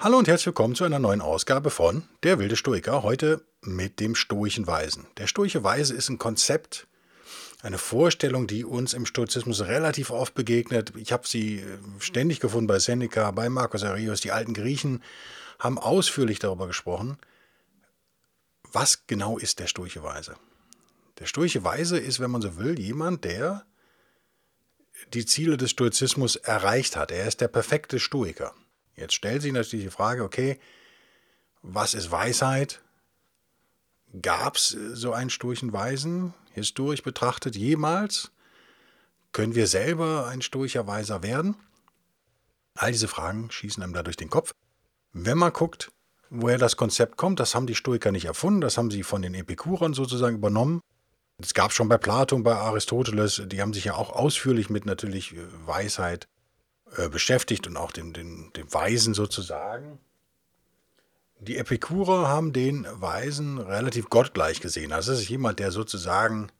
[0.00, 3.02] Hallo und herzlich willkommen zu einer neuen Ausgabe von Der wilde Stoiker.
[3.02, 5.08] Heute mit dem stoischen Weisen.
[5.16, 6.86] Der stoische Weise ist ein Konzept,
[7.62, 10.92] eine Vorstellung, die uns im Stoizismus relativ oft begegnet.
[10.94, 14.20] Ich habe sie äh, ständig gefunden bei Seneca, bei Marcus Aurelius.
[14.20, 15.02] Die alten Griechen
[15.58, 17.18] haben ausführlich darüber gesprochen.
[18.70, 20.36] Was genau ist der stoische Weise?
[21.18, 23.66] Der stoische Weise ist, wenn man so will, jemand, der
[25.12, 27.10] die Ziele des Stoizismus erreicht hat.
[27.10, 28.54] Er ist der perfekte Stoiker.
[28.98, 30.58] Jetzt stellt sich natürlich die Frage, okay,
[31.62, 32.82] was ist Weisheit?
[34.22, 38.32] Gab es so einen sturchen Weisen, historisch betrachtet, jemals?
[39.32, 41.56] Können wir selber ein sturcher Weiser werden?
[42.74, 44.52] All diese Fragen schießen einem da durch den Kopf.
[45.12, 45.92] Wenn man guckt,
[46.30, 49.34] woher das Konzept kommt, das haben die Stoiker nicht erfunden, das haben sie von den
[49.34, 50.80] Epikurern sozusagen übernommen.
[51.40, 55.36] Es gab schon bei Platon, bei Aristoteles, die haben sich ja auch ausführlich mit natürlich
[55.66, 56.26] Weisheit
[56.96, 59.98] äh, beschäftigt und auch dem, dem, dem Weisen sozusagen.
[61.40, 64.92] Die Epikurer haben den Weisen relativ gottgleich gesehen.
[64.92, 66.50] Also es ist jemand, der sozusagen,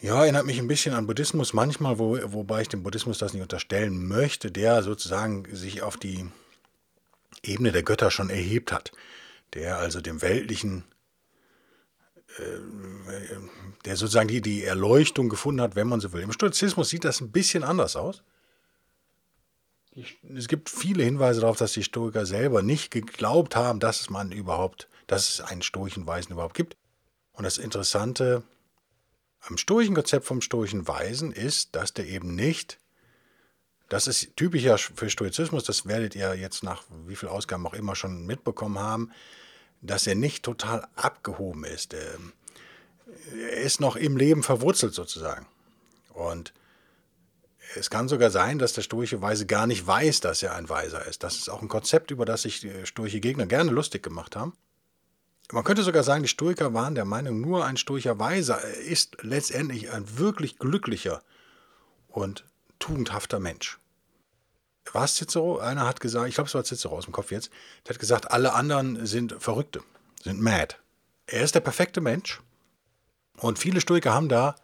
[0.00, 3.42] ja, erinnert mich ein bisschen an Buddhismus manchmal, wo, wobei ich dem Buddhismus das nicht
[3.42, 6.26] unterstellen möchte, der sozusagen sich auf die
[7.42, 8.92] Ebene der Götter schon erhebt hat.
[9.54, 10.84] Der also dem Weltlichen,
[12.38, 12.42] äh,
[13.84, 16.22] der sozusagen die, die Erleuchtung gefunden hat, wenn man so will.
[16.22, 18.22] Im Stoizismus sieht das ein bisschen anders aus
[19.94, 24.32] es gibt viele Hinweise darauf, dass die Stoiker selber nicht geglaubt haben, dass es man
[24.32, 26.76] überhaupt, dass es einen stoischen Weisen überhaupt gibt.
[27.32, 28.42] Und das Interessante
[29.40, 32.78] am stoischen Konzept vom stoischen Weisen ist, dass der eben nicht,
[33.88, 37.74] das ist typisch ja für Stoizismus, das werdet ihr jetzt nach wie vielen Ausgaben auch
[37.74, 39.10] immer schon mitbekommen haben,
[39.82, 41.92] dass er nicht total abgehoben ist.
[41.92, 42.16] Er
[43.62, 45.46] ist noch im Leben verwurzelt sozusagen.
[46.14, 46.54] Und
[47.76, 51.06] es kann sogar sein, dass der stoische Weise gar nicht weiß, dass er ein Weiser
[51.06, 51.22] ist.
[51.22, 54.54] Das ist auch ein Konzept, über das sich stoische Gegner gerne lustig gemacht haben.
[55.50, 59.90] Man könnte sogar sagen, die Stoiker waren der Meinung, nur ein stoischer Weiser ist letztendlich
[59.90, 61.22] ein wirklich glücklicher
[62.08, 62.44] und
[62.78, 63.78] tugendhafter Mensch.
[64.92, 65.58] War es Cicero?
[65.58, 67.50] Einer hat gesagt, ich glaube, es war Cicero aus dem Kopf jetzt,
[67.86, 69.82] der hat gesagt, alle anderen sind Verrückte,
[70.22, 70.76] sind mad.
[71.26, 72.40] Er ist der perfekte Mensch.
[73.36, 74.54] Und viele Stoiker haben da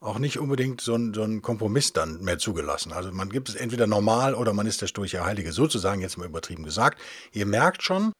[0.00, 2.92] auch nicht unbedingt so ein, so ein Kompromiss dann mehr zugelassen.
[2.92, 6.26] Also man gibt es entweder normal oder man ist der sturche Heilige, sozusagen jetzt mal
[6.26, 6.98] übertrieben gesagt.
[7.32, 8.12] Ihr merkt schon,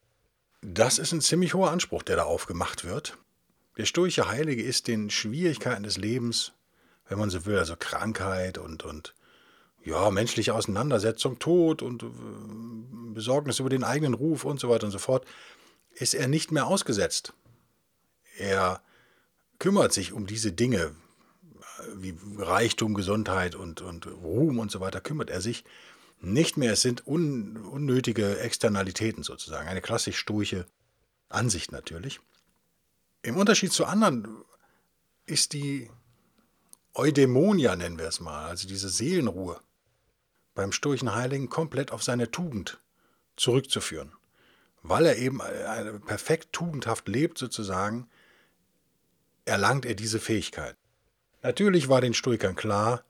[0.61, 3.17] das ist ein ziemlich hoher Anspruch, der da aufgemacht wird.
[3.79, 6.53] Der sturche Heilige ist den Schwierigkeiten des Lebens,
[7.09, 9.15] wenn man so will, also Krankheit und, und
[9.83, 12.07] ja, menschliche Auseinandersetzung, Tod und äh,
[13.15, 15.25] Besorgnis über den eigenen Ruf und so weiter und so fort,
[15.95, 17.33] ist er nicht mehr ausgesetzt.
[18.37, 18.83] Er
[19.59, 20.95] kümmert sich um diese Dinge,
[22.03, 25.65] wie Reichtum, Gesundheit und, und Ruhm und so weiter kümmert er sich
[26.21, 26.73] nicht mehr.
[26.73, 29.69] Es sind un, unnötige Externalitäten sozusagen.
[29.69, 30.67] Eine klassisch stoische
[31.29, 32.21] Ansicht natürlich.
[33.23, 34.27] Im Unterschied zu anderen
[35.27, 35.91] ist die
[36.95, 39.61] Eudämonia, nennen wir es mal, also diese Seelenruhe,
[40.55, 42.81] beim stoischen Heiligen komplett auf seine Tugend
[43.37, 44.13] zurückzuführen.
[44.83, 45.41] Weil er eben
[46.07, 48.09] perfekt tugendhaft lebt, sozusagen,
[49.45, 50.77] erlangt er diese Fähigkeit.
[51.43, 53.05] Natürlich war den Stoikern klar,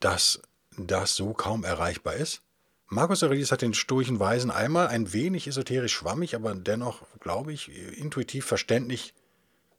[0.00, 0.40] dass
[0.76, 2.42] das so kaum erreichbar ist.
[2.88, 7.70] Marcus Aurelius hat den stoischen Weisen einmal ein wenig esoterisch schwammig, aber dennoch, glaube ich,
[7.96, 9.14] intuitiv verständlich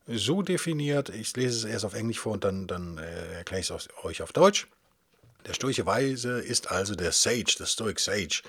[0.08, 1.10] so definiert.
[1.10, 4.22] Ich lese es erst auf Englisch vor und dann, dann äh, erkläre ich es euch
[4.22, 4.68] auf Deutsch.
[5.46, 8.44] Der stoische Weise ist also der Sage, the Stoic Sage,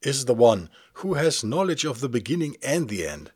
[0.00, 0.68] is the one
[1.02, 3.32] who has knowledge of the beginning and the end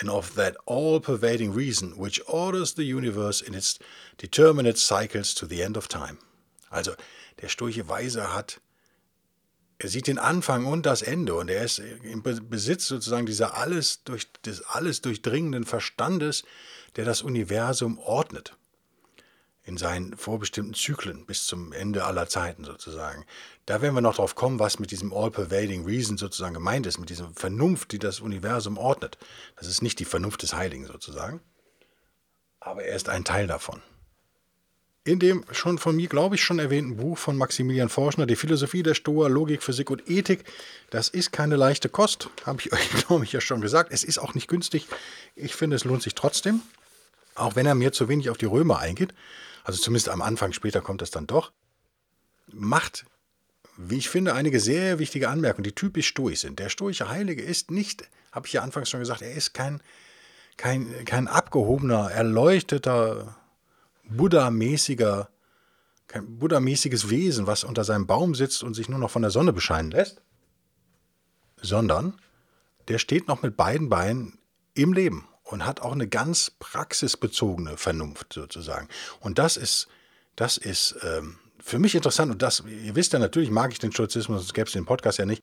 [0.00, 3.78] and of that all pervading reason which orders the universe in its
[4.18, 6.18] determinate cycles to the end of time.
[6.70, 6.94] Also,
[7.40, 8.60] der sturche Weise hat,
[9.78, 14.02] er sieht den Anfang und das Ende und er ist im Besitz sozusagen dieser alles,
[14.04, 16.42] durch, des alles durchdringenden Verstandes,
[16.96, 18.57] der das Universum ordnet
[19.68, 23.24] in seinen vorbestimmten Zyklen bis zum Ende aller Zeiten sozusagen.
[23.66, 27.10] Da werden wir noch drauf kommen, was mit diesem All-Pervading Reason sozusagen gemeint ist, mit
[27.10, 29.18] dieser Vernunft, die das Universum ordnet.
[29.56, 31.40] Das ist nicht die Vernunft des Heiligen sozusagen,
[32.60, 33.82] aber er ist ein Teil davon.
[35.04, 38.82] in dem schon von mir, glaube ich, schon erwähnten Buch von Maximilian Forschner, Die Philosophie
[38.82, 40.44] der Stoa, Logik, Physik und Ethik.
[40.90, 43.90] Das ist keine leichte Kost, habe ich euch, glaube ich, ja schon gesagt.
[43.92, 44.86] Es ist auch nicht günstig.
[45.34, 46.60] Ich finde, es lohnt sich trotzdem,
[47.34, 49.14] auch wenn er mir zu wenig auf die Römer eingeht.
[49.68, 51.52] Also zumindest am Anfang, später kommt es dann doch.
[52.50, 53.04] Macht,
[53.76, 56.58] wie ich finde, einige sehr wichtige Anmerkungen, die typisch stoisch sind.
[56.58, 59.82] Der stoische Heilige ist nicht, habe ich ja anfangs schon gesagt, er ist kein,
[60.56, 63.36] kein, kein abgehobener, erleuchteter
[64.04, 65.28] Buddha-mäßiger,
[66.06, 69.52] kein Buddha-mäßiges Wesen, was unter seinem Baum sitzt und sich nur noch von der Sonne
[69.52, 70.22] bescheinen lässt,
[71.60, 72.18] sondern
[72.88, 74.38] der steht noch mit beiden Beinen
[74.72, 78.88] im Leben und hat auch eine ganz praxisbezogene Vernunft sozusagen.
[79.20, 79.88] Und das ist,
[80.36, 83.92] das ist ähm, für mich interessant und das, ihr wisst ja natürlich, mag ich den
[83.92, 85.42] Stoizismus, sonst gäbe es den Podcast ja nicht,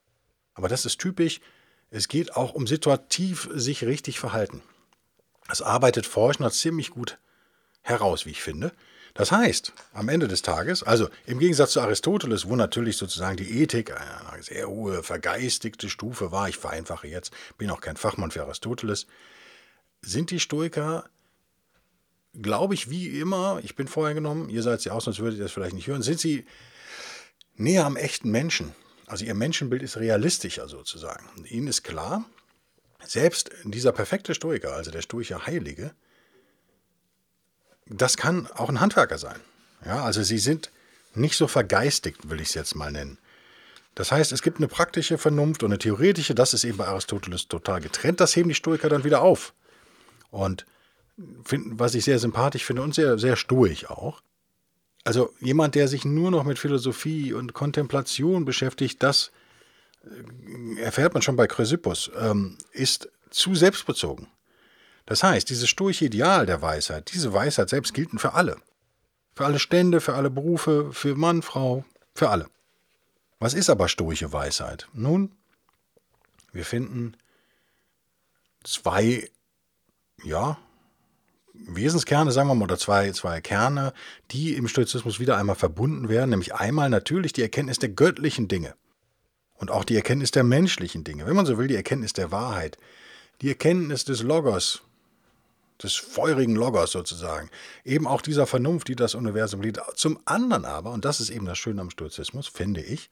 [0.54, 1.42] aber das ist typisch.
[1.90, 4.62] Es geht auch um situativ sich richtig verhalten.
[5.48, 7.18] Das arbeitet Forschner ziemlich gut
[7.82, 8.72] heraus, wie ich finde.
[9.14, 13.62] Das heißt, am Ende des Tages, also im Gegensatz zu Aristoteles, wo natürlich sozusagen die
[13.62, 18.44] Ethik eine sehr hohe, vergeistigte Stufe war, ich vereinfache jetzt, bin auch kein Fachmann für
[18.44, 19.08] Aristoteles,
[20.06, 21.10] sind die Stoiker,
[22.34, 25.44] glaube ich, wie immer, ich bin vorher genommen, ihr seid sie aus, sonst würdet ihr
[25.44, 26.46] das vielleicht nicht hören, sind sie
[27.56, 28.76] näher am echten Menschen.
[29.08, 31.30] Also ihr Menschenbild ist realistischer sozusagen.
[31.46, 32.26] Ihnen ist klar,
[33.04, 35.94] selbst dieser perfekte Stoiker, also der stoische Heilige,
[37.88, 39.40] das kann auch ein Handwerker sein.
[39.86, 40.72] Ja, also sie sind
[41.14, 43.20] nicht so vergeistigt, will ich es jetzt mal nennen.
[43.94, 47.48] Das heißt, es gibt eine praktische Vernunft und eine theoretische, das ist eben bei Aristoteles
[47.48, 49.54] total getrennt, das heben die Stoiker dann wieder auf.
[50.36, 50.66] Und
[51.46, 54.22] find, was ich sehr sympathisch finde und sehr, sehr stoisch auch.
[55.06, 59.32] Also jemand, der sich nur noch mit Philosophie und Kontemplation beschäftigt, das
[60.04, 64.28] äh, erfährt man schon bei Chrysippus, ähm, ist zu selbstbezogen.
[65.06, 68.58] Das heißt, dieses stoische Ideal der Weisheit, diese Weisheit selbst gilt für alle.
[69.36, 72.48] Für alle Stände, für alle Berufe, für Mann, Frau, für alle.
[73.40, 74.90] Was ist aber stoische Weisheit?
[74.94, 75.32] Nun,
[76.52, 77.16] wir finden
[78.64, 79.30] zwei,
[80.24, 80.58] ja,
[81.54, 83.94] Wesenskerne, sagen wir mal, oder zwei, zwei Kerne,
[84.32, 88.76] die im Stoizismus wieder einmal verbunden werden, nämlich einmal natürlich die Erkenntnis der göttlichen Dinge
[89.56, 92.78] und auch die Erkenntnis der menschlichen Dinge, wenn man so will, die Erkenntnis der Wahrheit,
[93.42, 94.82] die Erkenntnis des Logos,
[95.82, 97.50] des feurigen Logos sozusagen,
[97.84, 99.80] eben auch dieser Vernunft, die das Universum liebt.
[99.96, 103.10] Zum anderen aber, und das ist eben das Schöne am Stoizismus, finde ich,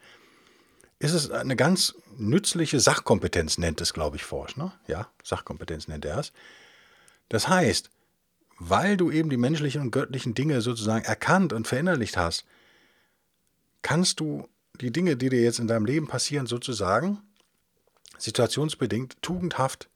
[1.00, 4.56] ist es eine ganz nützliche Sachkompetenz, nennt es, glaube ich, Forsch.
[4.56, 4.72] Ne?
[4.88, 6.32] Ja, Sachkompetenz nennt er es.
[7.30, 7.90] Das heißt,
[8.60, 12.46] weil du eben die menschlichen und göttlichen Dinge sozusagen erkannt und verinnerlicht hast,
[13.82, 14.48] kannst du
[14.80, 17.20] die Dinge, die dir jetzt in deinem Leben passieren, sozusagen
[18.18, 19.90] situationsbedingt tugendhaft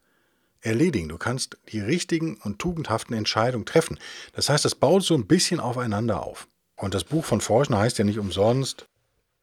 [0.61, 1.09] erledigen.
[1.09, 3.99] Du kannst die richtigen und tugendhaften Entscheidungen treffen.
[4.33, 6.47] Das heißt, das baut so ein bisschen aufeinander auf.
[6.75, 8.87] Und das Buch von Forschner heißt ja nicht umsonst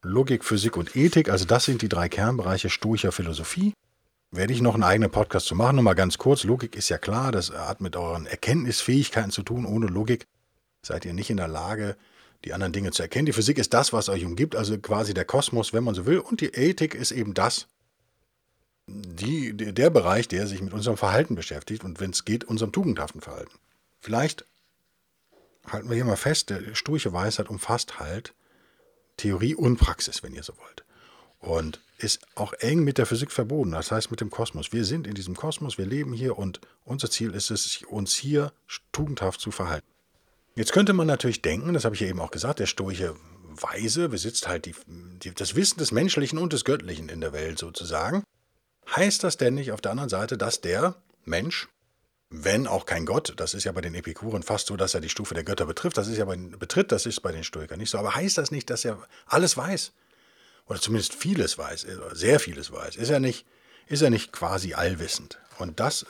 [0.01, 1.29] Logik, Physik und Ethik.
[1.29, 3.73] Also das sind die drei Kernbereiche stoischer Philosophie.
[4.35, 5.75] Werde ich noch einen eigenen Podcast zu machen.
[5.75, 6.43] Nur mal ganz kurz.
[6.43, 9.65] Logik ist ja klar, das hat mit euren Erkenntnisfähigkeiten zu tun.
[9.65, 10.27] Ohne Logik
[10.81, 11.95] seid ihr nicht in der Lage,
[12.43, 13.25] die anderen Dinge zu erkennen.
[13.25, 16.19] Die Physik ist das, was euch umgibt, also quasi der Kosmos, wenn man so will.
[16.19, 17.67] Und die Ethik ist eben das,
[18.87, 23.21] die, der Bereich, der sich mit unserem Verhalten beschäftigt und wenn es geht, unserem tugendhaften
[23.21, 23.57] Verhalten.
[23.99, 24.45] Vielleicht
[25.65, 28.33] halten wir hier mal fest, der stoische Weisheit umfasst halt
[29.17, 30.83] Theorie und Praxis, wenn ihr so wollt.
[31.39, 34.73] Und ist auch eng mit der Physik verbunden, das heißt mit dem Kosmos.
[34.73, 38.51] Wir sind in diesem Kosmos, wir leben hier und unser Ziel ist es, uns hier
[38.91, 39.87] tugendhaft zu verhalten.
[40.55, 43.15] Jetzt könnte man natürlich denken, das habe ich ja eben auch gesagt, der stoische
[43.61, 47.59] Weise besitzt halt die, die, das Wissen des Menschlichen und des Göttlichen in der Welt
[47.59, 48.23] sozusagen.
[48.93, 51.67] Heißt das denn nicht auf der anderen Seite, dass der Mensch,
[52.29, 55.09] wenn auch kein Gott, das ist ja bei den Epikuren fast so, dass er die
[55.09, 57.89] Stufe der Götter betrifft, das ist ja bei, betritt, das ist bei den Stoikern nicht
[57.89, 59.93] so, aber heißt das nicht, dass er alles weiß?
[60.67, 62.95] Oder zumindest vieles weiß, sehr vieles weiß?
[62.95, 63.45] Ist er nicht,
[63.87, 65.39] ist er nicht quasi allwissend?
[65.59, 66.05] Und das äh,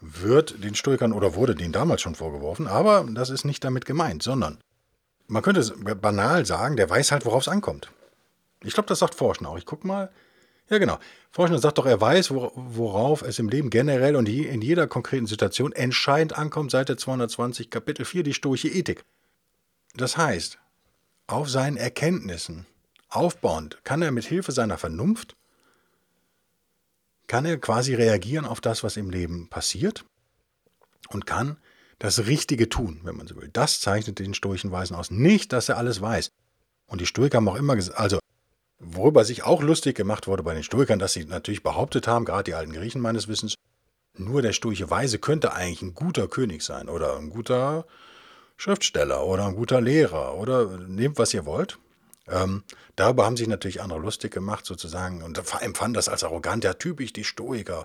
[0.00, 4.22] wird den Stoikern oder wurde denen damals schon vorgeworfen, aber das ist nicht damit gemeint,
[4.22, 4.58] sondern
[5.26, 5.62] man könnte
[5.96, 7.90] banal sagen, der weiß halt, worauf es ankommt.
[8.62, 9.58] Ich glaube, das sagt Forschen auch.
[9.58, 10.10] Ich gucke mal,
[10.70, 10.98] ja, genau.
[11.30, 15.72] Forschner sagt doch, er weiß, worauf es im Leben generell und in jeder konkreten Situation
[15.72, 19.04] entscheidend ankommt, Seite 220, Kapitel 4, die stoische Ethik.
[19.94, 20.58] Das heißt,
[21.26, 22.66] auf seinen Erkenntnissen
[23.08, 25.36] aufbauend kann er mit Hilfe seiner Vernunft,
[27.26, 30.04] kann er quasi reagieren auf das, was im Leben passiert
[31.08, 31.58] und kann
[31.98, 33.50] das Richtige tun, wenn man so will.
[33.52, 35.10] Das zeichnet den stoischen Weisen aus.
[35.10, 36.30] Nicht, dass er alles weiß.
[36.86, 38.18] Und die Stoiker haben auch immer gesagt, also
[38.80, 42.44] Worüber sich auch lustig gemacht wurde bei den Stoikern, dass sie natürlich behauptet haben, gerade
[42.44, 43.54] die alten Griechen meines Wissens,
[44.16, 47.86] nur der stoische Weise könnte eigentlich ein guter König sein oder ein guter
[48.56, 51.78] Schriftsteller oder ein guter Lehrer oder nehmt, was ihr wollt.
[52.30, 52.62] Ähm,
[52.96, 57.12] darüber haben sich natürlich andere lustig gemacht, sozusagen, und empfanden das als arrogant, ja, typisch
[57.12, 57.82] die Stoiker,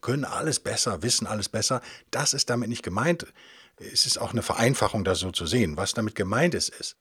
[0.00, 1.80] können alles besser, wissen alles besser.
[2.10, 3.26] Das ist damit nicht gemeint.
[3.76, 5.76] Es ist auch eine Vereinfachung, das so zu sehen.
[5.76, 6.96] Was damit gemeint ist, ist,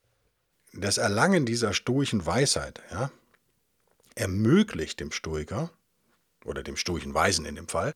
[0.74, 3.12] das Erlangen dieser stoischen Weisheit ja,
[4.16, 5.72] ermöglicht dem Stoiker
[6.46, 7.94] oder dem stoischen Weisen in dem Fall,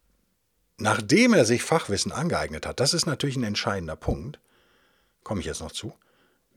[0.78, 4.40] nachdem er sich Fachwissen angeeignet hat, das ist natürlich ein entscheidender Punkt,
[5.24, 5.94] komme ich jetzt noch zu,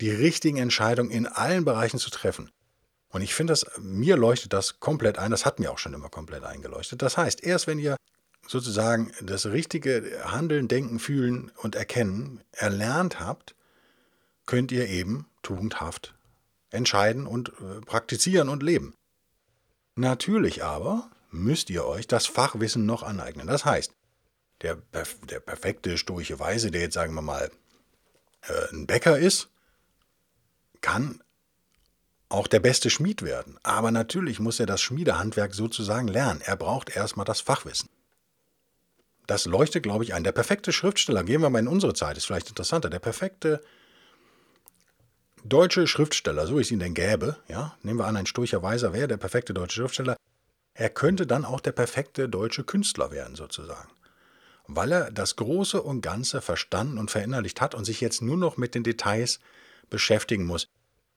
[0.00, 2.50] die richtigen Entscheidungen in allen Bereichen zu treffen.
[3.10, 6.44] Und ich finde mir leuchtet das komplett ein, das hat mir auch schon immer komplett
[6.44, 7.02] eingeleuchtet.
[7.02, 7.96] Das heißt, erst wenn ihr
[8.46, 13.54] sozusagen das richtige Handeln, Denken, Fühlen und Erkennen erlernt habt,
[14.46, 16.14] könnt ihr eben tugendhaft
[16.70, 18.94] entscheiden und äh, praktizieren und leben.
[19.94, 23.46] Natürlich aber müsst ihr euch das Fachwissen noch aneignen.
[23.46, 23.92] Das heißt,
[24.62, 24.76] der,
[25.30, 27.50] der perfekte stoische Weise, der jetzt sagen wir mal
[28.42, 29.48] äh, ein Bäcker ist,
[30.80, 31.22] kann
[32.28, 33.58] auch der beste Schmied werden.
[33.62, 36.42] Aber natürlich muss er das Schmiedehandwerk sozusagen lernen.
[36.44, 37.88] Er braucht erstmal das Fachwissen.
[39.26, 40.24] Das leuchtet, glaube ich, ein.
[40.24, 42.90] Der perfekte Schriftsteller, gehen wir mal in unsere Zeit, ist vielleicht interessanter.
[42.90, 43.62] Der perfekte
[45.44, 49.08] deutsche Schriftsteller, so ich ihn denn gäbe, ja, nehmen wir an, ein Sturcher Weiser wäre
[49.08, 50.16] der perfekte deutsche Schriftsteller,
[50.74, 53.90] er könnte dann auch der perfekte deutsche Künstler werden, sozusagen.
[54.66, 58.56] Weil er das Große und Ganze verstanden und verinnerlicht hat und sich jetzt nur noch
[58.56, 59.40] mit den Details
[59.90, 60.68] beschäftigen muss.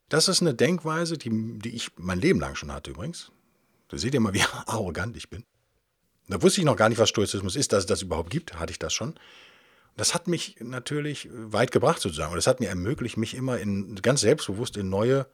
[0.10, 3.32] Das ist eine Denkweise, die, die ich mein Leben lang schon hatte übrigens.
[3.88, 5.46] Da seht ihr mal, wie arrogant ich bin.
[6.28, 8.72] Da wusste ich noch gar nicht, was Stoizismus ist, dass es das überhaupt gibt, hatte
[8.72, 9.16] ich das schon.
[9.98, 12.32] Das hat mich natürlich weit gebracht sozusagen.
[12.32, 15.28] Und das hat mir ermöglicht, mich immer in, ganz selbstbewusst in neue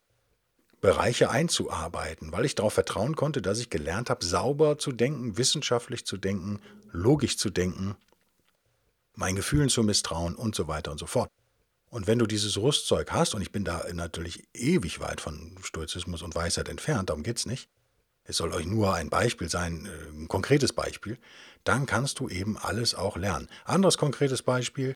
[0.81, 6.05] Bereiche einzuarbeiten, weil ich darauf vertrauen konnte, dass ich gelernt habe, sauber zu denken, wissenschaftlich
[6.05, 6.59] zu denken,
[6.91, 7.95] logisch zu denken,
[9.15, 11.29] meinen Gefühlen zu misstrauen und so weiter und so fort.
[11.89, 16.21] Und wenn du dieses Rüstzeug hast, und ich bin da natürlich ewig weit von Stoizismus
[16.21, 17.69] und Weisheit entfernt, darum geht es nicht,
[18.25, 21.17] es soll euch nur ein Beispiel sein, äh, ein konkretes Beispiel,
[21.63, 23.47] dann kannst du eben alles auch lernen.
[23.63, 24.95] Anderes konkretes Beispiel,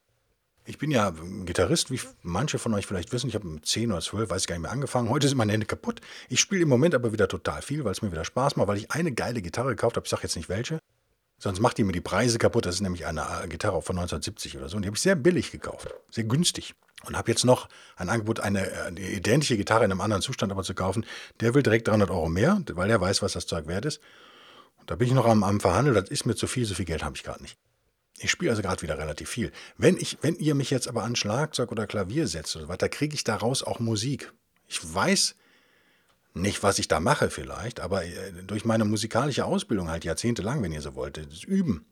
[0.65, 1.12] ich bin ja
[1.45, 3.27] Gitarrist, wie manche von euch vielleicht wissen.
[3.27, 5.10] Ich habe mit 10 oder 12, weiß ich gar nicht mehr, angefangen.
[5.10, 6.01] Heute sind meine Hände kaputt.
[6.29, 8.77] Ich spiele im Moment aber wieder total viel, weil es mir wieder Spaß macht, weil
[8.77, 10.05] ich eine geile Gitarre gekauft habe.
[10.05, 10.79] Ich sage jetzt nicht welche.
[11.41, 12.67] Sonst macht die mir die Preise kaputt.
[12.67, 14.75] Das ist nämlich eine äh, Gitarre von 1970 oder so.
[14.75, 15.91] Und die habe ich sehr billig gekauft.
[16.12, 16.75] Sehr günstig.
[17.03, 20.62] Und habe jetzt noch ein Angebot, eine, eine, identische Gitarre in einem anderen Zustand aber
[20.62, 21.03] zu kaufen.
[21.39, 24.01] Der will direkt 300 Euro mehr, weil er weiß, was das Zeug wert ist.
[24.77, 25.95] Und da bin ich noch am, am Verhandeln.
[25.95, 26.65] Das ist mir zu viel.
[26.65, 27.57] So viel Geld habe ich gerade nicht.
[28.19, 29.51] Ich spiele also gerade wieder relativ viel.
[29.77, 32.88] Wenn, ich, wenn ihr mich jetzt aber an Schlagzeug oder Klavier setzt oder so weiter,
[32.88, 34.31] kriege ich daraus auch Musik.
[34.67, 35.33] Ich weiß
[36.33, 40.71] nicht, was ich da mache vielleicht, aber äh, durch meine musikalische Ausbildung halt jahrzehntelang, wenn
[40.71, 41.85] ihr so wollt, das Üben.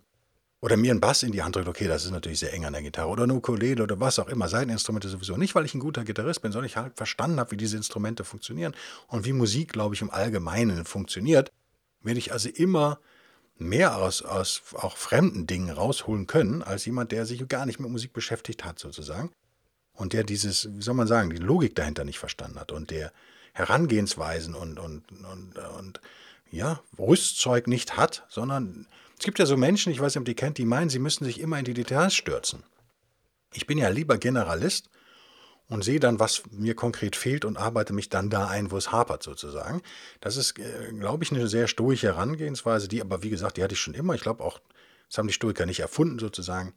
[0.61, 2.73] Oder mir einen Bass in die Hand drückt, okay, das ist natürlich sehr eng an
[2.73, 3.07] der Gitarre.
[3.07, 5.37] Oder eine Ukulele oder was auch immer, Seiteninstrumente sowieso.
[5.37, 8.25] Nicht, weil ich ein guter Gitarrist bin, sondern ich halt verstanden habe, wie diese Instrumente
[8.25, 8.75] funktionieren
[9.07, 11.49] und wie Musik, glaube ich, im Allgemeinen funktioniert.
[12.01, 12.99] Werde ich also immer
[13.57, 17.89] mehr aus, aus auch fremden Dingen rausholen können, als jemand, der sich gar nicht mit
[17.89, 19.31] Musik beschäftigt hat, sozusagen.
[19.93, 23.11] Und der dieses, wie soll man sagen, die Logik dahinter nicht verstanden hat und der
[23.53, 26.01] Herangehensweisen und, und, und, und
[26.51, 28.87] ja, Rüstzeug nicht hat, sondern
[29.17, 31.25] es gibt ja so Menschen, ich weiß nicht, ob die kennt, die meinen, sie müssen
[31.25, 32.63] sich immer in die Details stürzen.
[33.53, 34.89] Ich bin ja lieber Generalist
[35.67, 38.91] und sehe dann, was mir konkret fehlt und arbeite mich dann da ein, wo es
[38.91, 39.81] hapert sozusagen.
[40.19, 43.73] Das ist, äh, glaube ich, eine sehr stoische Herangehensweise, die aber, wie gesagt, die hatte
[43.73, 44.15] ich schon immer.
[44.15, 44.59] Ich glaube auch,
[45.07, 46.73] das haben die Stoiker nicht erfunden sozusagen.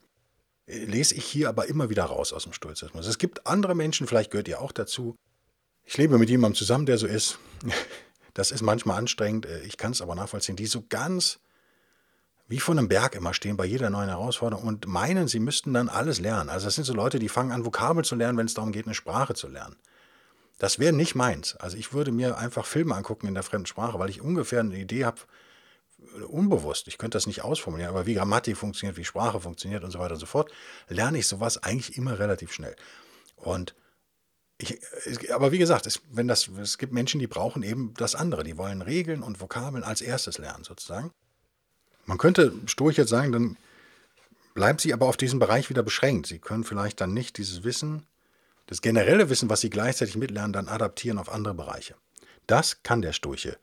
[0.67, 3.07] Äh, lese ich hier aber immer wieder raus aus dem Stoizismus.
[3.07, 5.17] Es gibt andere Menschen, vielleicht gehört ihr auch dazu.
[5.85, 7.39] Ich lebe mit jemandem zusammen, der so ist.
[8.35, 9.45] Das ist manchmal anstrengend.
[9.45, 11.39] Äh, ich kann es aber nachvollziehen, die so ganz
[12.49, 15.91] wie von einem Berg immer stehen bei jeder neuen Herausforderung und meinen, sie müssten dann
[15.91, 16.49] alles lernen.
[16.49, 18.87] Also das sind so Leute, die fangen an, Vokabel zu lernen, wenn es darum geht,
[18.87, 19.77] eine Sprache zu lernen.
[20.59, 21.57] Das wäre nicht meins.
[21.57, 24.79] Also ich würde mir einfach Filme angucken in der fremden Sprache, weil ich ungefähr eine
[24.79, 25.21] Idee habe,
[26.29, 29.99] unbewusst, ich könnte das nicht ausformulieren, aber wie Grammatik funktioniert, wie Sprache funktioniert und so
[29.99, 30.51] weiter und so fort,
[30.89, 32.77] lerne ich sowas eigentlich immer relativ schnell.
[33.37, 33.75] Und
[34.63, 38.45] ich, aber wie gesagt, es, wenn das, es gibt Menschen, die brauchen eben das andere.
[38.45, 41.11] Die wollen Regeln und Vokabeln als erstes lernen, sozusagen.
[42.05, 43.57] Man könnte stoisch jetzt sagen, dann
[44.55, 46.27] bleiben Sie aber auf diesen Bereich wieder beschränkt.
[46.27, 48.07] Sie können vielleicht dann nicht dieses Wissen,
[48.67, 51.95] das generelle Wissen, was Sie gleichzeitig mitlernen, dann adaptieren auf andere Bereiche.
[52.47, 53.59] Das kann der Stoiche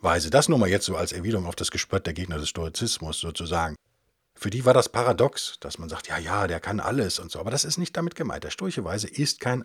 [0.00, 0.30] Weise.
[0.30, 3.76] Das nur mal jetzt so als Erwiderung auf das Gespött der Gegner des Stoizismus sozusagen.
[4.36, 7.38] Für die war das paradox, dass man sagt, ja, ja, der kann alles und so.
[7.38, 8.44] Aber das ist nicht damit gemeint.
[8.44, 9.64] Der Stoiche Weise ist kein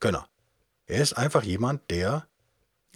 [0.00, 0.28] Alleskönner.
[0.86, 2.26] Er ist einfach jemand, der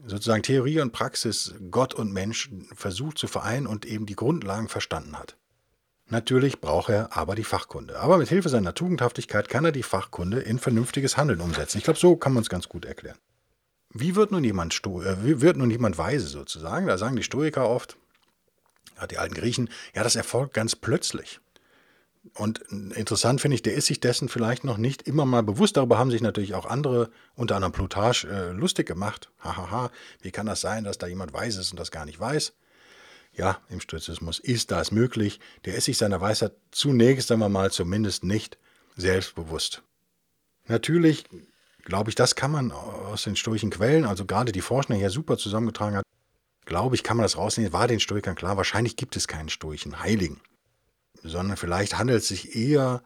[0.05, 5.19] sozusagen Theorie und Praxis, Gott und Mensch versucht zu vereinen und eben die Grundlagen verstanden
[5.19, 5.37] hat.
[6.07, 7.99] Natürlich braucht er aber die Fachkunde.
[8.01, 11.79] Aber mit Hilfe seiner Tugendhaftigkeit kann er die Fachkunde in vernünftiges Handeln umsetzen.
[11.79, 13.19] Ich glaube, so kann man es ganz gut erklären.
[13.91, 16.89] Wie wird nun jemand, Sto äh, wird nun jemand weise sozusagen?
[16.89, 17.97] Da sagen die Stoiker oft,
[18.97, 21.41] ja, die alten Griechen, ja, das erfolgt ganz plötzlich.
[22.33, 22.59] Und
[22.97, 25.77] interessant finde ich, der ist sich dessen vielleicht noch nicht immer mal bewusst.
[25.77, 29.31] Darüber haben sich natürlich auch andere, unter anderem Plutarch, äh, lustig gemacht.
[29.41, 29.91] Hahaha,
[30.23, 32.55] wie kann das sein, dass da jemand weiß ist und das gar nicht weiß?
[33.33, 35.39] Ja, im Stoizismus ist das möglich.
[35.65, 38.59] Der ist sich seiner Weisheit zunächst einmal mal zumindest nicht
[38.97, 39.83] selbstbewusst.
[40.67, 41.25] Natürlich
[41.85, 45.37] glaube ich, das kann man aus den stoischen Quellen, also gerade die Forschung hier super
[45.37, 46.05] zusammengetragen hat,
[46.65, 47.73] glaube ich, kann man das rausnehmen.
[47.73, 50.41] War den Stoikern klar, wahrscheinlich gibt es keinen stoischen Heiligen,
[51.23, 53.03] sondern vielleicht handelt es sich eher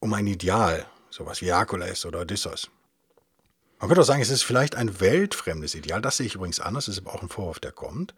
[0.00, 2.70] um ein Ideal, sowas wie Herkules oder Odysseus.
[3.78, 6.00] Man könnte auch sagen, es ist vielleicht ein weltfremdes Ideal.
[6.00, 8.14] Das sehe ich übrigens anders, das ist aber auch ein Vorwurf, der kommt.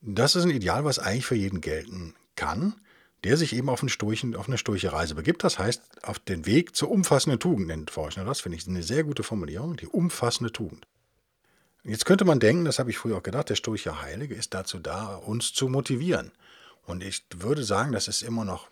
[0.00, 2.74] Das ist ein Ideal, was eigentlich für jeden gelten kann,
[3.24, 5.44] der sich eben auf, Sturchen, auf eine sturche Reise begibt.
[5.44, 8.24] Das heißt, auf den Weg zur umfassenden Tugend nennt Forschner.
[8.24, 10.86] Das finde ich eine sehr gute Formulierung, die umfassende Tugend.
[11.84, 14.78] Jetzt könnte man denken, das habe ich früher auch gedacht, der sturche Heilige ist dazu
[14.78, 16.32] da, uns zu motivieren.
[16.88, 18.68] Und ich würde sagen, das ist immer noch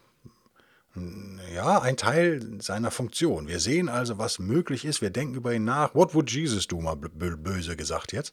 [1.54, 3.46] ja, ein Teil seiner Funktion.
[3.46, 5.02] Wir sehen also, was möglich ist.
[5.02, 5.94] Wir denken über ihn nach.
[5.94, 8.32] What would Jesus do, mal böse gesagt jetzt.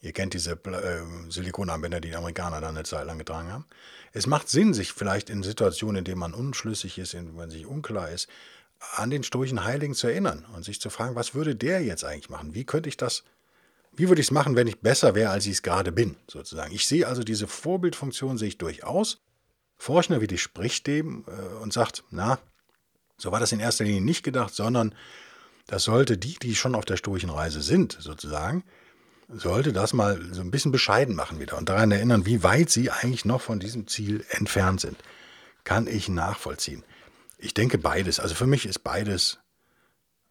[0.00, 3.66] Ihr kennt diese äh, Silikonarmbänder, die die Amerikaner dann eine Zeit lang getragen haben.
[4.12, 7.50] Es macht Sinn, sich vielleicht in Situationen, in denen man unschlüssig ist, in denen man
[7.50, 8.28] sich unklar ist,
[8.96, 12.30] an den sturchen Heiligen zu erinnern und sich zu fragen, was würde der jetzt eigentlich
[12.30, 12.54] machen?
[12.54, 13.24] Wie könnte ich das,
[13.94, 16.74] wie würde ich es machen, wenn ich besser wäre, als ich es gerade bin, sozusagen?
[16.74, 19.18] Ich sehe also diese Vorbildfunktion sehe ich durchaus.
[19.76, 22.38] Forschner spricht dem äh, und sagt, na,
[23.18, 24.94] so war das in erster Linie nicht gedacht, sondern
[25.66, 28.64] das sollte die, die schon auf der sturchen Reise sind, sozusagen,
[29.28, 32.90] sollte das mal so ein bisschen bescheiden machen wieder und daran erinnern, wie weit sie
[32.90, 34.96] eigentlich noch von diesem Ziel entfernt sind.
[35.64, 36.84] Kann ich nachvollziehen.
[37.38, 38.20] Ich denke beides.
[38.20, 39.38] Also für mich ist beides,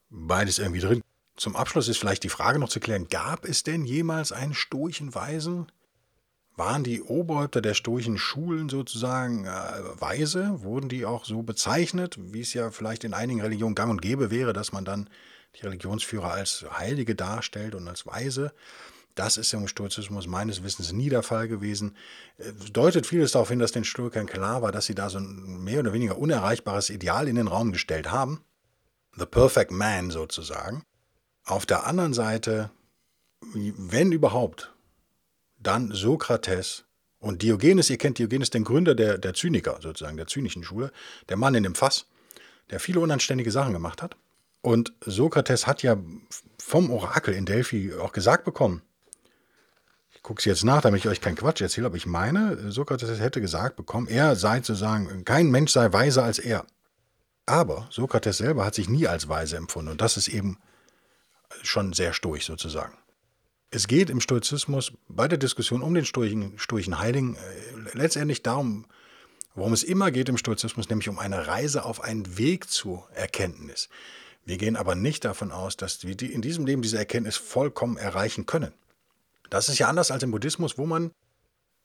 [0.09, 1.01] beides irgendwie drin.
[1.41, 5.15] Zum Abschluss ist vielleicht die Frage noch zu klären, gab es denn jemals einen stoischen
[5.15, 5.71] Weisen?
[6.55, 9.49] Waren die Oberhäupter der stoischen Schulen sozusagen äh,
[9.99, 10.61] Weise?
[10.61, 14.29] Wurden die auch so bezeichnet, wie es ja vielleicht in einigen Religionen gang und gäbe
[14.29, 15.09] wäre, dass man dann
[15.55, 18.53] die Religionsführer als Heilige darstellt und als Weise?
[19.15, 21.97] Das ist im Stoizismus meines Wissens nie der Fall gewesen.
[22.37, 25.63] Es deutet vieles darauf hin, dass den Stoikern klar war, dass sie da so ein
[25.63, 28.43] mehr oder weniger unerreichbares Ideal in den Raum gestellt haben.
[29.17, 30.85] The Perfect Man sozusagen.
[31.43, 32.69] Auf der anderen Seite,
[33.53, 34.73] wenn überhaupt,
[35.57, 36.85] dann Sokrates
[37.19, 40.91] und Diogenes, ihr kennt Diogenes, den Gründer der, der Zyniker, sozusagen, der zynischen Schule,
[41.29, 42.07] der Mann in dem Fass,
[42.69, 44.15] der viele unanständige Sachen gemacht hat.
[44.61, 45.97] Und Sokrates hat ja
[46.59, 48.81] vom Orakel in Delphi auch gesagt bekommen,
[50.13, 53.19] ich gucke es jetzt nach, damit ich euch keinen Quatsch erzähle, aber ich meine, Sokrates
[53.19, 56.65] hätte gesagt bekommen, er sei zu sagen, kein Mensch sei weiser als er.
[57.47, 60.59] Aber Sokrates selber hat sich nie als weise empfunden und das ist eben
[61.63, 62.97] schon sehr stoisch sozusagen.
[63.69, 67.39] Es geht im Stoizismus bei der Diskussion um den stoischen, stoischen Heiligen äh,
[67.93, 68.85] letztendlich darum,
[69.55, 73.89] worum es immer geht im Stoizismus, nämlich um eine Reise auf einen Weg zur Erkenntnis.
[74.43, 78.45] Wir gehen aber nicht davon aus, dass wir in diesem Leben diese Erkenntnis vollkommen erreichen
[78.45, 78.73] können.
[79.49, 81.11] Das ist ja anders als im Buddhismus, wo man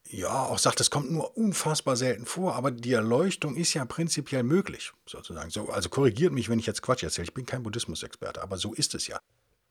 [0.08, 4.42] ja auch sagt, es kommt nur unfassbar selten vor, aber die Erleuchtung ist ja prinzipiell
[4.42, 5.50] möglich, sozusagen.
[5.50, 7.24] So, also korrigiert mich, wenn ich jetzt Quatsch erzähle.
[7.24, 9.18] Ich bin kein Buddhismusexperte, aber so ist es ja.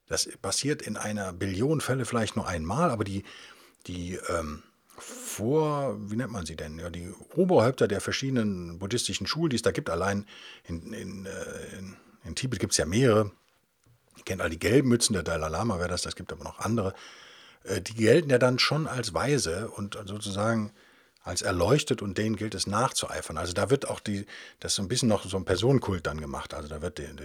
[0.07, 3.23] Das passiert in einer Billion Fälle vielleicht nur einmal, aber die,
[3.87, 4.63] die ähm,
[4.97, 6.79] vor, wie nennt man sie denn?
[6.79, 10.25] Ja, die Oberhäupter der verschiedenen buddhistischen Schulen, die es da gibt, allein
[10.67, 13.31] in, in, äh, in, in Tibet gibt es ja mehrere.
[14.17, 16.59] Ihr kennt all die gelben Mützen, der Dalai Lama wäre das, das gibt aber noch
[16.59, 16.93] andere.
[17.63, 20.71] Äh, die gelten ja dann schon als weise und sozusagen
[21.23, 23.37] als erleuchtet und denen gilt es nachzueifern.
[23.37, 24.27] Also da wird auch die,
[24.59, 26.53] das so ein bisschen noch so ein Personenkult dann gemacht.
[26.53, 27.23] Also da wird die, die,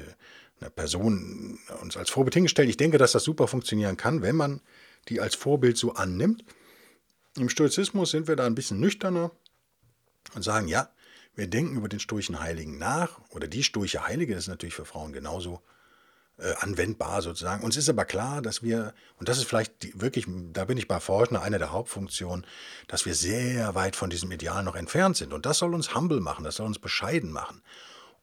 [0.61, 2.69] eine Person uns als Vorbild hingestellt.
[2.69, 4.61] Ich denke, dass das super funktionieren kann, wenn man
[5.09, 6.45] die als Vorbild so annimmt.
[7.37, 9.31] Im Stoizismus sind wir da ein bisschen nüchterner
[10.35, 10.91] und sagen, ja,
[11.35, 14.85] wir denken über den stoischen Heiligen nach oder die stoische Heilige, das ist natürlich für
[14.85, 15.63] Frauen genauso
[16.39, 17.63] äh, anwendbar sozusagen.
[17.63, 20.89] Uns ist aber klar, dass wir, und das ist vielleicht die, wirklich, da bin ich
[20.89, 22.47] bei Forschner eine der Hauptfunktionen,
[22.89, 25.33] dass wir sehr weit von diesem Ideal noch entfernt sind.
[25.33, 27.63] Und das soll uns humble machen, das soll uns bescheiden machen.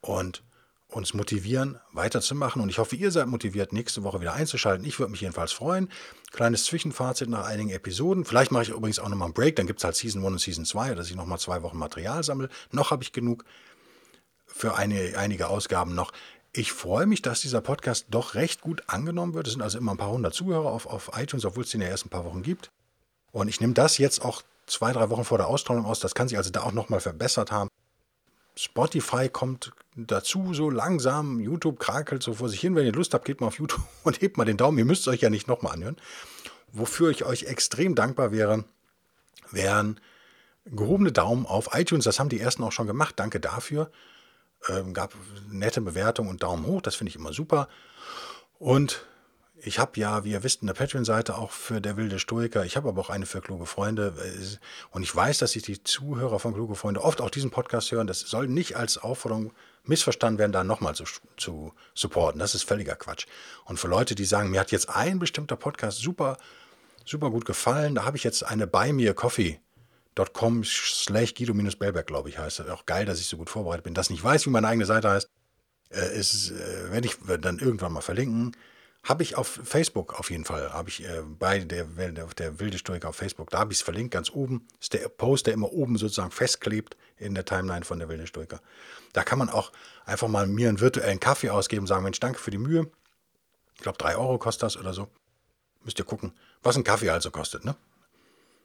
[0.01, 0.43] Und
[0.89, 2.61] uns motivieren, weiterzumachen.
[2.61, 4.85] Und ich hoffe, ihr seid motiviert, nächste Woche wieder einzuschalten.
[4.85, 5.89] Ich würde mich jedenfalls freuen.
[6.31, 8.23] Kleines Zwischenfazit nach einigen Episoden.
[8.25, 9.57] Vielleicht mache ich übrigens auch nochmal einen Break.
[9.57, 12.23] Dann gibt es halt Season 1 und Season 2, dass ich nochmal zwei Wochen Material
[12.23, 12.49] sammle.
[12.71, 13.43] Noch habe ich genug
[14.45, 16.13] für eine, einige Ausgaben noch.
[16.53, 19.47] Ich freue mich, dass dieser Podcast doch recht gut angenommen wird.
[19.47, 21.89] Es sind also immer ein paar hundert Zuhörer auf, auf iTunes, obwohl es den ja
[21.89, 22.71] erst ein paar Wochen gibt.
[23.31, 25.99] Und ich nehme das jetzt auch zwei, drei Wochen vor der Ausstrahlung aus.
[25.99, 27.69] Das kann sich also da auch nochmal verbessert haben.
[28.55, 31.39] Spotify kommt dazu so langsam.
[31.39, 32.75] YouTube krakelt so vor sich hin.
[32.75, 34.77] Wenn ihr Lust habt, geht mal auf YouTube und hebt mal den Daumen.
[34.77, 35.97] Ihr müsst es euch ja nicht nochmal anhören.
[36.71, 38.65] Wofür ich euch extrem dankbar wäre,
[39.51, 39.99] wären
[40.65, 42.05] gehobene Daumen auf iTunes.
[42.05, 43.15] Das haben die ersten auch schon gemacht.
[43.17, 43.91] Danke dafür.
[44.69, 45.13] Ähm, gab
[45.49, 46.81] nette Bewertungen und Daumen hoch.
[46.81, 47.67] Das finde ich immer super.
[48.59, 49.05] Und
[49.61, 52.65] ich habe ja, wie ihr wisst, eine Patreon-Seite auch für der wilde Stoiker.
[52.65, 54.13] Ich habe aber auch eine für kluge Freunde.
[54.91, 58.07] Und ich weiß, dass sich die Zuhörer von kluge Freunde oft auch diesen Podcast hören.
[58.07, 59.51] Das soll nicht als Aufforderung
[59.83, 61.05] missverstanden werden, da nochmal zu,
[61.37, 62.39] zu supporten.
[62.39, 63.25] Das ist völliger Quatsch.
[63.65, 66.37] Und für Leute, die sagen, mir hat jetzt ein bestimmter Podcast super,
[67.05, 72.37] super gut gefallen, da habe ich jetzt eine bei mir Coffee.com slash Guido-Bellberg, glaube ich,
[72.37, 72.69] heißt.
[72.69, 73.93] Auch geil, dass ich so gut vorbereitet bin.
[73.93, 75.29] Das nicht weiß, wie meine eigene Seite heißt,
[75.89, 78.55] äh, äh, werde ich dann irgendwann mal verlinken.
[79.07, 83.07] Habe ich auf Facebook auf jeden Fall, habe ich äh, bei der, der wilde Stoiker
[83.07, 84.67] auf Facebook, da habe ich es verlinkt, ganz oben.
[84.81, 88.59] Ist der Post, der immer oben sozusagen festklebt in der Timeline von der wilde Stoiker.
[89.13, 89.71] Da kann man auch
[90.05, 92.91] einfach mal mir einen virtuellen Kaffee ausgeben und sagen, Mensch, danke für die Mühe.
[93.75, 95.07] Ich glaube, drei Euro kostet das oder so.
[95.85, 97.77] Müsst ihr gucken, was ein Kaffee also kostet, ne?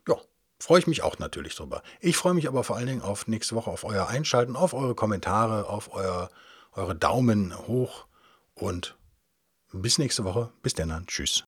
[0.08, 0.16] Ja,
[0.58, 1.84] freue ich mich auch natürlich drüber.
[2.00, 4.96] Ich freue mich aber vor allen Dingen auf nächste Woche, auf euer Einschalten, auf eure
[4.96, 6.30] Kommentare, auf euer,
[6.72, 8.06] eure Daumen hoch
[8.54, 8.96] und
[9.72, 10.52] bis nächste Woche.
[10.62, 11.06] Bis dann.
[11.06, 11.44] Tschüss.